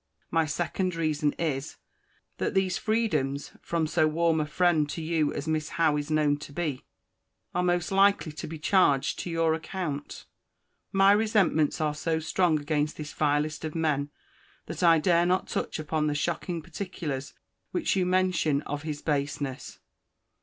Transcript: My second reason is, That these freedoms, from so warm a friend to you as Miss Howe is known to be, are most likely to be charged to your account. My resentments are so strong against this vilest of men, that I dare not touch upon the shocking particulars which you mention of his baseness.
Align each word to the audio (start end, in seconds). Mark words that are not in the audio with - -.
My 0.31 0.47
second 0.47 0.95
reason 0.95 1.33
is, 1.33 1.77
That 2.39 2.55
these 2.55 2.75
freedoms, 2.75 3.51
from 3.61 3.85
so 3.85 4.07
warm 4.07 4.39
a 4.41 4.47
friend 4.47 4.89
to 4.89 4.99
you 4.99 5.31
as 5.31 5.47
Miss 5.47 5.69
Howe 5.77 5.95
is 5.95 6.09
known 6.09 6.37
to 6.37 6.51
be, 6.51 6.83
are 7.53 7.61
most 7.61 7.91
likely 7.91 8.31
to 8.31 8.47
be 8.47 8.57
charged 8.57 9.19
to 9.19 9.29
your 9.29 9.53
account. 9.53 10.25
My 10.91 11.11
resentments 11.11 11.79
are 11.79 11.93
so 11.93 12.17
strong 12.19 12.59
against 12.59 12.97
this 12.97 13.13
vilest 13.13 13.63
of 13.63 13.75
men, 13.75 14.09
that 14.65 14.81
I 14.81 14.97
dare 14.97 15.27
not 15.27 15.47
touch 15.49 15.77
upon 15.77 16.07
the 16.07 16.15
shocking 16.15 16.63
particulars 16.63 17.35
which 17.69 17.95
you 17.95 18.03
mention 18.03 18.63
of 18.63 18.81
his 18.81 19.03
baseness. 19.03 19.77